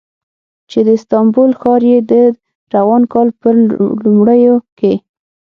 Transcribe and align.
چې 0.69 0.79
د 0.85 0.87
استانبول 0.97 1.51
ښار 1.59 1.81
یې 1.91 1.99
د 2.11 2.13
روان 2.75 3.03
کال 3.13 3.27
په 3.41 3.47
لومړیو 4.05 4.55
کې 4.79 4.93